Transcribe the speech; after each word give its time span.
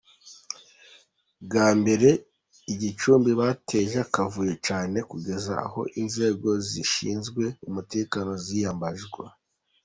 Bwa 1.45 1.67
mbere 1.79 2.09
i 2.73 2.75
Gicumbi 2.81 3.31
bateje 3.41 3.95
akavuyo 4.05 4.53
cyane 4.67 4.97
kugeza 5.09 5.53
aho 5.65 5.81
inzego 6.01 6.49
zishinzwe 6.69 7.43
umutekano 7.69 8.31
ziyambazwa. 8.45 9.25